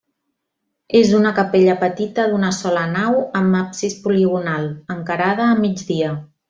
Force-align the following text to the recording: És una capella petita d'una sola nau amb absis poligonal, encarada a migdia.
És 0.99 1.11
una 1.17 1.33
capella 1.39 1.75
petita 1.83 2.25
d'una 2.33 2.51
sola 2.61 2.87
nau 2.95 3.21
amb 3.43 3.61
absis 3.63 4.01
poligonal, 4.09 4.69
encarada 4.99 5.51
a 5.53 5.57
migdia. 5.65 6.15